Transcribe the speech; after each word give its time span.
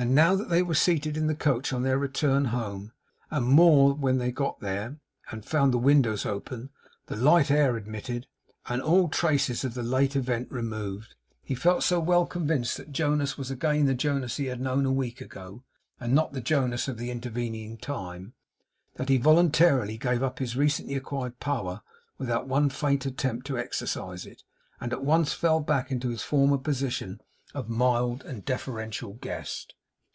And 0.00 0.14
now 0.14 0.36
that 0.36 0.48
they 0.48 0.62
were 0.62 0.76
seated 0.76 1.16
in 1.16 1.26
the 1.26 1.34
coach 1.34 1.72
on 1.72 1.82
their 1.82 1.98
return 1.98 2.44
home; 2.54 2.92
and 3.32 3.44
more 3.46 3.92
when 3.94 4.18
they 4.18 4.30
got 4.30 4.60
there, 4.60 5.00
and 5.32 5.44
found 5.44 5.74
the 5.74 5.78
windows 5.78 6.24
open, 6.24 6.70
the 7.06 7.16
light 7.16 7.50
and 7.50 7.58
air 7.58 7.76
admitted, 7.76 8.28
and 8.68 8.80
all 8.80 9.08
traces 9.08 9.64
of 9.64 9.74
the 9.74 9.82
late 9.82 10.14
event 10.14 10.52
removed; 10.52 11.16
he 11.42 11.56
felt 11.56 11.82
so 11.82 11.98
well 11.98 12.26
convinced 12.26 12.76
that 12.76 12.92
Jonas 12.92 13.36
was 13.36 13.50
again 13.50 13.86
the 13.86 13.92
Jonas 13.94 14.36
he 14.36 14.44
had 14.46 14.60
known 14.60 14.86
a 14.86 14.92
week 14.92 15.20
ago, 15.20 15.64
and 15.98 16.14
not 16.14 16.32
the 16.32 16.40
Jonas 16.40 16.86
of 16.86 16.96
the 16.96 17.10
intervening 17.10 17.76
time, 17.76 18.34
that 18.94 19.08
he 19.08 19.16
voluntarily 19.16 19.98
gave 19.98 20.22
up 20.22 20.38
his 20.38 20.54
recently 20.54 20.94
acquired 20.94 21.40
power 21.40 21.82
without 22.18 22.46
one 22.46 22.70
faint 22.70 23.04
attempt 23.04 23.48
to 23.48 23.58
exercise 23.58 24.26
it, 24.26 24.44
and 24.80 24.92
at 24.92 25.04
once 25.04 25.32
fell 25.32 25.58
back 25.58 25.90
into 25.90 26.08
his 26.10 26.22
former 26.22 26.56
position 26.56 27.20
of 27.52 27.68
mild 27.68 28.24
and 28.24 28.44
deferential 28.44 29.14
guest. 29.14 29.74